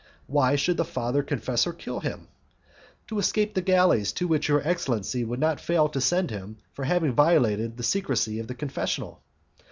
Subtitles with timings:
[0.25, 2.27] "Why should the father confessor kill him?"
[3.05, 6.85] "To escape the galleys to which your excellency would not fail to send him for
[6.85, 9.21] having violated the secrecy of the confessional."